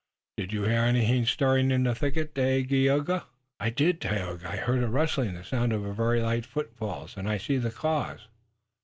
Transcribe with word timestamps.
Did 0.37 0.51
you 0.51 0.63
hear 0.63 0.79
anything 0.81 1.27
stirring 1.27 1.69
in 1.69 1.83
the 1.83 1.93
thicket, 1.93 2.33
Dagaeoga?" 2.33 3.25
"I 3.59 3.69
did, 3.69 4.01
Tayoga. 4.01 4.49
I 4.49 4.55
heard 4.55 4.81
a 4.83 4.87
rustling, 4.87 5.35
the 5.35 5.43
sound 5.43 5.73
of 5.73 5.83
very 5.95 6.19
light 6.23 6.47
footfalls, 6.47 7.15
and 7.15 7.29
I 7.29 7.37
see 7.37 7.57
the 7.57 7.69
cause." 7.69 8.27